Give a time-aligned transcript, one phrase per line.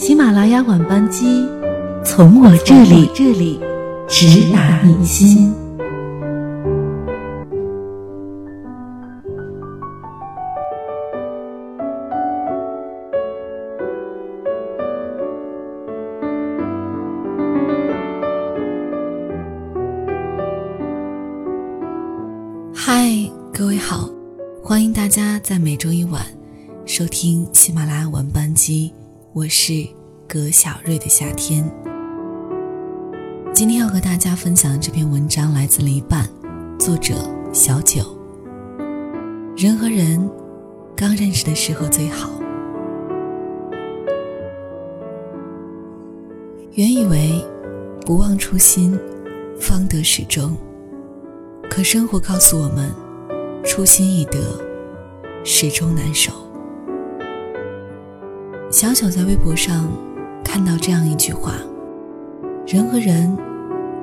[0.00, 1.46] 喜马拉雅晚班机，
[2.02, 3.60] 从我这里这里
[4.08, 5.52] 直达你心。
[22.74, 23.12] 嗨，
[23.52, 24.08] 各位好，
[24.62, 26.24] 欢迎大家在每周一晚
[26.86, 28.90] 收听喜马拉雅晚班机。
[29.32, 29.86] 我是
[30.26, 31.64] 葛小瑞的夏天。
[33.52, 36.24] 今天要和大家分享的这篇文章来自篱笆，
[36.80, 37.14] 作者
[37.52, 38.02] 小九。
[39.56, 40.28] 人和人
[40.96, 42.28] 刚认识的时候最好。
[46.72, 47.40] 原以为
[48.04, 48.98] 不忘初心，
[49.60, 50.56] 方得始终。
[51.70, 52.92] 可生活告诉我们，
[53.64, 54.60] 初心易得，
[55.44, 56.49] 始终难守。
[58.70, 59.88] 小九在微博上
[60.44, 61.54] 看到这样一句话
[62.68, 63.36] ：“人和人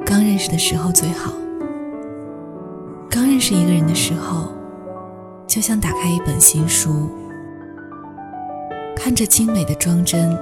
[0.05, 1.31] 刚认识的时候最好。
[3.09, 4.51] 刚认识一个人的时候，
[5.47, 7.09] 就像打开一本新书，
[8.93, 10.37] 看着精美的装帧，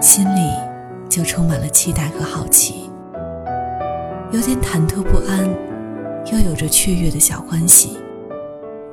[0.00, 0.50] 心里
[1.08, 2.90] 就充满了期待和好奇，
[4.32, 5.48] 有点忐忑不安，
[6.32, 7.98] 又有着雀跃的小欢喜，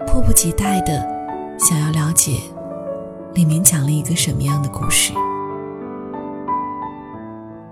[0.05, 1.03] 迫不及待的
[1.57, 2.33] 想要了解。”
[3.33, 5.13] 里面讲了一个什么样的故事？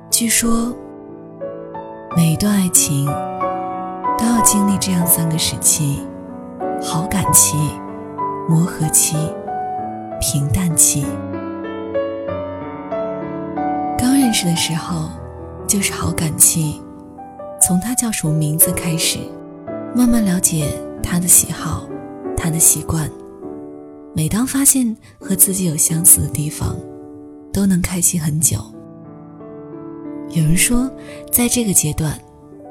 [0.09, 0.73] 据说，
[2.15, 3.05] 每一段爱情
[4.17, 6.01] 都要经历这样三个时期：
[6.81, 7.57] 好感期、
[8.47, 9.15] 磨合期、
[10.21, 11.05] 平淡期。
[13.97, 15.09] 刚认识的时候，
[15.67, 16.81] 就是好感期，
[17.61, 19.19] 从他叫什么名字开始，
[19.95, 20.67] 慢慢了解
[21.03, 21.87] 他的喜好，
[22.35, 23.09] 他的习惯。
[24.17, 26.75] 每当发现和自己有相似的地方，
[27.53, 28.57] 都能开心很久。
[30.31, 30.89] 有人说，
[31.31, 32.19] 在这个阶段，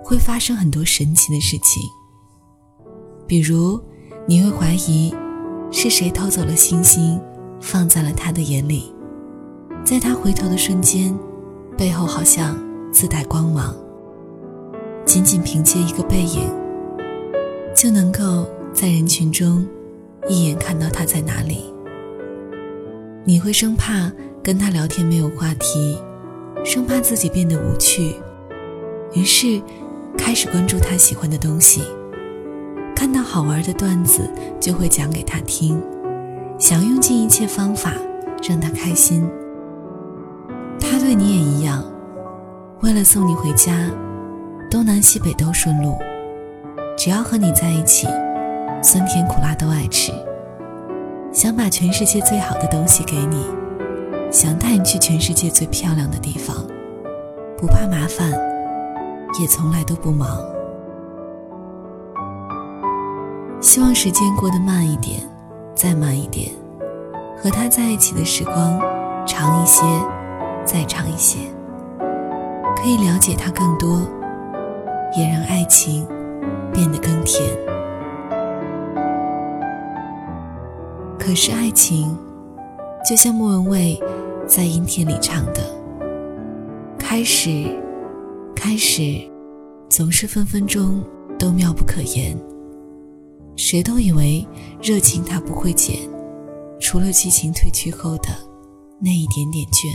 [0.02, 1.80] 会发生很多神奇的事情，
[3.28, 3.80] 比如
[4.26, 5.14] 你会怀疑
[5.70, 7.20] 是谁偷走了星星，
[7.60, 8.92] 放在了他的眼里，
[9.84, 11.16] 在他回头的瞬间，
[11.78, 12.58] 背后好像
[12.90, 13.72] 自带光芒，
[15.04, 16.50] 仅仅凭借一个背影，
[17.72, 19.64] 就能够在人群中。
[20.28, 21.72] 一眼看到他在哪里，
[23.24, 24.10] 你会生怕
[24.42, 25.96] 跟他聊天没有话题，
[26.64, 28.16] 生怕自己变得无趣，
[29.14, 29.62] 于是
[30.18, 31.82] 开始关注他喜欢的东西，
[32.94, 34.28] 看到好玩的段子
[34.60, 35.80] 就会讲给他听，
[36.58, 37.92] 想用尽一切方法
[38.48, 39.24] 让他开心。
[40.80, 41.84] 他对你也一样，
[42.82, 43.90] 为了送你回家，
[44.68, 45.96] 东南西北都顺路，
[46.98, 48.08] 只要和你在一起。
[48.86, 50.12] 酸甜苦辣都爱吃，
[51.32, 53.44] 想把全世界最好的东西给你，
[54.30, 56.56] 想带你去全世界最漂亮的地方，
[57.58, 58.30] 不怕麻烦，
[59.40, 60.38] 也从来都不忙。
[63.60, 65.18] 希望时间过得慢一点，
[65.74, 66.52] 再慢一点，
[67.36, 68.80] 和他在一起的时光
[69.26, 69.82] 长一些，
[70.64, 71.40] 再长一些，
[72.76, 74.00] 可以了解他更多，
[75.18, 76.06] 也让爱情
[76.72, 77.50] 变得更甜。
[81.26, 82.16] 可是爱情，
[83.04, 84.00] 就像莫文蔚
[84.46, 85.60] 在《阴天》里唱的
[86.96, 87.64] ：“开始，
[88.54, 89.28] 开始，
[89.88, 91.02] 总是分分钟
[91.36, 92.38] 都妙不可言。
[93.56, 94.46] 谁都以为
[94.80, 95.96] 热情它不会减，
[96.78, 98.28] 除了激情褪去后的
[99.00, 99.88] 那一点点倦。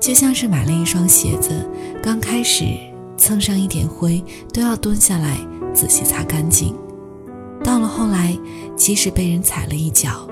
[0.00, 1.64] 就像是买了一双鞋子，
[2.02, 2.64] 刚开始
[3.16, 4.20] 蹭上一点灰，
[4.52, 5.38] 都要蹲下来
[5.72, 6.74] 仔细擦干净。”
[7.64, 8.38] 到了后来，
[8.76, 10.28] 即使被人踩了一脚，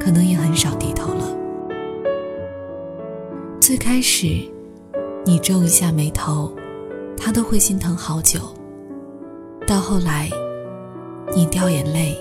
[0.00, 1.36] 可能也很少低头了。
[3.60, 4.26] 最开始，
[5.26, 6.50] 你皱一下眉头，
[7.16, 8.40] 他都会心疼好久；
[9.66, 10.30] 到后来，
[11.36, 12.16] 你掉眼泪，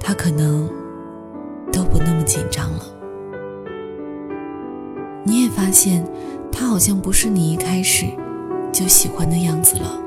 [0.00, 0.68] 他可能
[1.72, 2.84] 都不那么紧张了。
[5.24, 6.04] 你也发现，
[6.50, 8.06] 他好像不是你一开始
[8.72, 10.01] 就喜欢的样子了。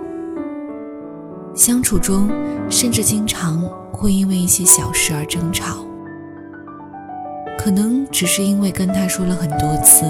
[1.56, 2.30] 相处中，
[2.70, 5.78] 甚至经常会因为一些小事而争吵。
[7.58, 10.06] 可能只是因为跟他说了很多次，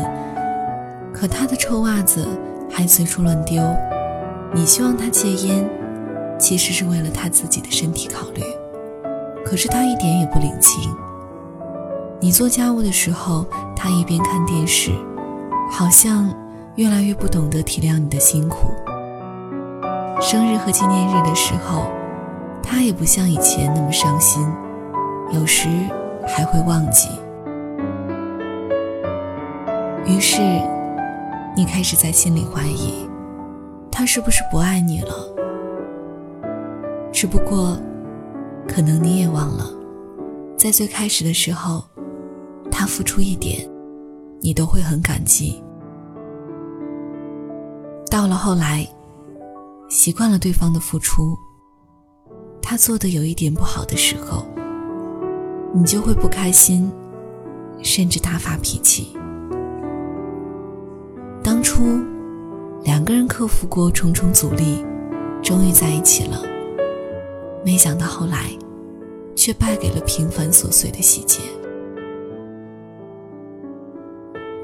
[1.13, 2.27] 可他的臭袜子
[2.69, 3.63] 还随处乱丢。
[4.53, 5.63] 你希望他戒烟，
[6.39, 8.41] 其实是为了他自己的身体考虑，
[9.45, 10.91] 可是他一点也不领情。
[12.19, 13.45] 你做家务的时候，
[13.75, 14.91] 他一边看电视，
[15.71, 16.33] 好像
[16.75, 18.71] 越来越不懂得体谅你的辛苦。
[20.21, 21.85] 生日和纪念日的时候，
[22.63, 24.47] 他也不像以前那么伤心，
[25.31, 25.67] 有时
[26.27, 27.09] 还会忘记。
[30.05, 30.41] 于是，
[31.55, 33.07] 你开始在心里怀疑，
[33.91, 35.13] 他是不是不爱你了？
[37.11, 37.77] 只不过，
[38.67, 39.65] 可能你也忘了，
[40.57, 41.83] 在最开始的时候，
[42.71, 43.67] 他付出一点，
[44.41, 45.61] 你都会很感激。
[48.09, 48.87] 到了后来，
[49.87, 51.37] 习惯了对方的付出，
[52.61, 54.45] 他做的有一点不好的时候，
[55.73, 56.91] 你就会不开心，
[57.83, 59.15] 甚至大发脾气。
[61.43, 61.83] 当初，
[62.83, 64.83] 两个人克服过重重阻力，
[65.43, 66.41] 终于在一起了。
[67.63, 68.49] 没想到后来，
[69.35, 71.41] 却败给了平凡琐碎的细节。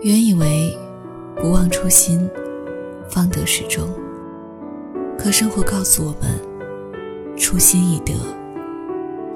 [0.02, 0.76] 原以为
[1.36, 2.28] 不忘初心，
[3.08, 3.88] 方得始终。
[5.24, 8.16] 可生活告诉我们，初心易得，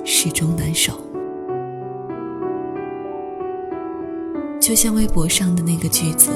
[0.03, 0.99] 始终难守。
[4.59, 6.31] 就像微博上的那个句子。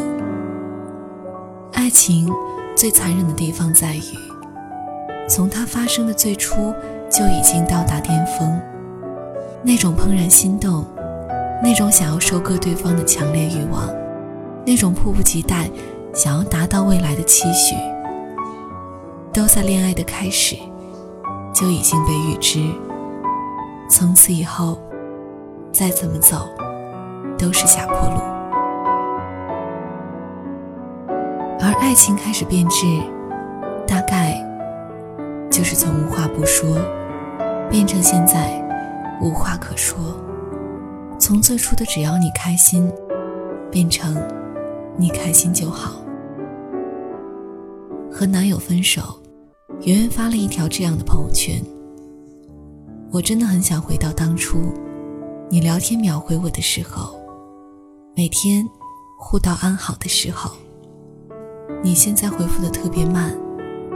[1.73, 2.31] 爱情
[2.75, 4.01] 最残忍的地方在于，
[5.27, 6.71] 从它发生的最初
[7.09, 8.61] 就已经到达巅峰，
[9.63, 10.85] 那种怦然心动，
[11.63, 13.89] 那种想要收割对方的强烈欲望，
[14.63, 15.71] 那种迫不及待
[16.13, 17.73] 想要达到未来的期许，
[19.31, 20.55] 都在恋爱的开始
[21.53, 22.59] 就已经被预知。
[23.89, 24.79] 从此以后，
[25.71, 26.47] 再怎么走，
[27.37, 28.19] 都是下坡路。
[31.61, 32.85] 而爱情开始变质，
[33.87, 34.35] 大概
[35.49, 36.77] 就是从无话不说
[37.69, 38.63] 变成现在
[39.21, 39.97] 无话可说；
[41.19, 42.91] 从最初的只要你开心，
[43.69, 44.15] 变成
[44.95, 45.93] 你开心就好。
[48.19, 49.17] 和男友分手，
[49.83, 51.63] 圆圆发了一条这样的朋友圈
[53.13, 54.57] ：“我真的很想回到当初，
[55.49, 57.17] 你聊天秒回我的时候，
[58.17, 58.67] 每天
[59.17, 60.51] 互道安好的时候。”
[61.81, 63.33] 你现在回复的特别慢，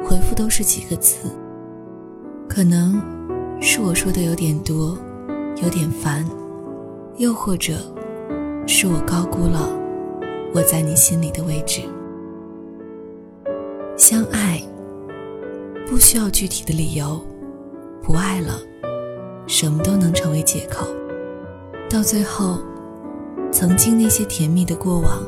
[0.07, 1.17] 回复都是几个字，
[2.47, 3.01] 可能
[3.59, 4.97] 是我说的有点多，
[5.61, 6.25] 有点烦，
[7.17, 7.73] 又或者
[8.65, 9.67] 是我高估了
[10.55, 11.81] 我在你心里的位置。
[13.95, 14.59] 相爱
[15.87, 17.21] 不需要具体的理由，
[18.01, 18.59] 不爱了，
[19.45, 20.87] 什么都能成为借口，
[21.87, 22.57] 到最后，
[23.51, 25.23] 曾经那些甜蜜的过往，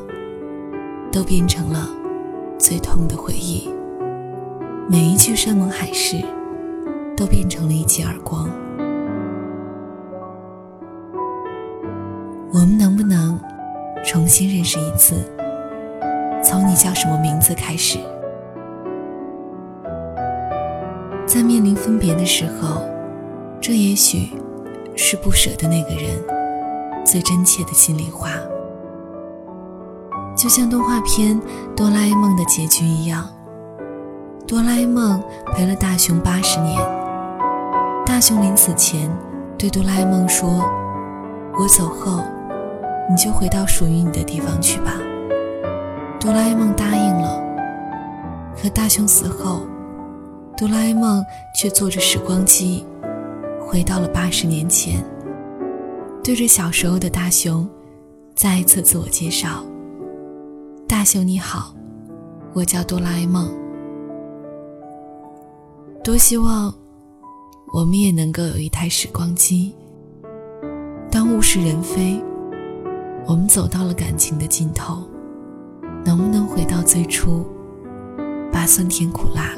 [1.12, 1.88] 都变成了。
[2.58, 3.70] 最痛的回忆，
[4.88, 6.24] 每一句山盟海誓，
[7.16, 8.48] 都变成了一记耳光。
[12.52, 13.38] 我们能不能
[14.02, 15.14] 重新认识一次？
[16.42, 17.98] 从你叫什么名字开始？
[21.26, 22.82] 在面临分别的时候，
[23.60, 24.30] 这也许
[24.94, 26.22] 是不舍的那个人
[27.04, 28.30] 最真切的心里话。
[30.36, 31.34] 就像动画片
[31.74, 33.28] 《哆啦 A 梦》的结局一样，
[34.46, 35.20] 哆啦 A 梦
[35.52, 36.78] 陪了大雄八十年。
[38.06, 39.10] 大雄临死前
[39.58, 40.64] 对哆啦 A 梦说
[41.58, 42.22] ：“我走后，
[43.10, 44.92] 你就回到属于你的地方去吧。”
[46.20, 47.42] 哆啦 A 梦答应了。
[48.62, 49.62] 可大雄死后，
[50.56, 51.22] 哆啦 A 梦
[51.54, 52.82] 却坐着时光机，
[53.60, 55.04] 回到了八十年前，
[56.24, 57.68] 对着小时候的大雄，
[58.34, 59.62] 再一次自我介绍。
[60.88, 61.74] 大雄你好，
[62.54, 63.50] 我叫哆啦 A 梦。
[66.02, 66.72] 多希望
[67.74, 69.74] 我们也能够有一台时光机。
[71.10, 72.18] 当物是人非，
[73.26, 75.02] 我们走到了感情的尽头，
[76.02, 77.44] 能不能回到最初，
[78.50, 79.52] 把酸甜苦辣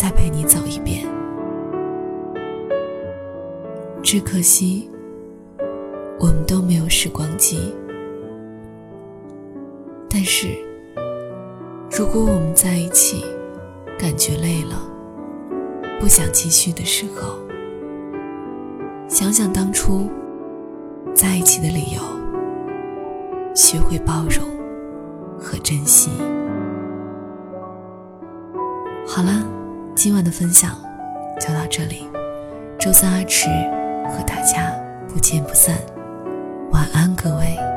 [0.00, 1.06] 再陪你走一遍？
[4.02, 4.90] 只可惜，
[6.18, 7.74] 我们都没有时光机。
[10.08, 10.48] 但是，
[11.90, 13.26] 如果我们在一起，
[13.98, 14.80] 感觉累了，
[16.00, 17.36] 不想继续的时候，
[19.06, 20.08] 想想当初
[21.12, 22.00] 在一起的理由，
[23.54, 24.48] 学会包容
[25.38, 26.10] 和珍惜。
[29.06, 29.44] 好了，
[30.02, 30.74] 今晚的分享
[31.38, 32.08] 就到这里，
[32.78, 33.50] 周三阿迟
[34.08, 34.74] 和大家
[35.06, 35.76] 不见不散，
[36.72, 37.69] 晚安各位。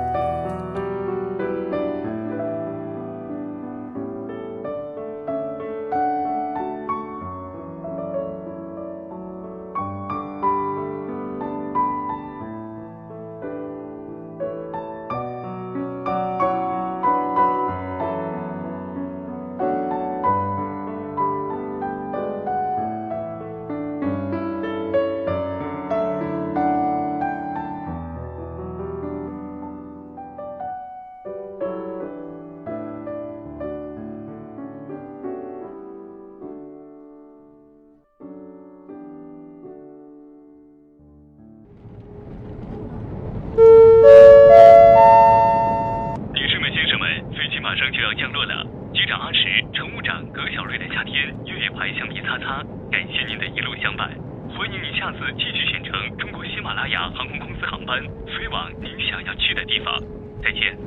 [49.74, 54.10] 乘务长葛小瑞的夏天越野牌橡皮擦擦，感谢您的一路相伴，
[54.56, 60.00] 欢迎您下次继续选乘中国喜马拉雅航空公司航班飞往您想要去的地方。
[60.42, 60.78] 再见。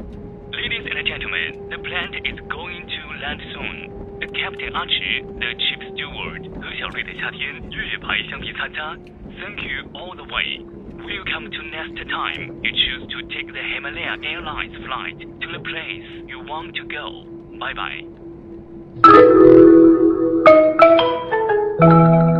[0.52, 3.90] Ladies and gentlemen, the plane is going to land soon.
[4.18, 8.96] The Captain Archie, the chief steward，葛小瑞的夏天越野牌橡皮擦擦。
[9.38, 10.64] Thank you all the way.
[10.96, 16.24] Welcome to next time you choose to take the Himalaya Airlines flight to the place
[16.26, 17.26] you want to go.
[17.58, 18.25] Bye bye.
[19.02, 19.16] thank
[21.80, 22.35] you